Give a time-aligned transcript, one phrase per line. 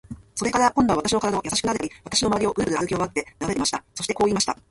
[0.33, 3.83] それから、今度は私の身体をやさしくなでたり、私のまわりをぐるぐる歩きまわって眺めていました。
[3.93, 4.57] そしてこう言いました。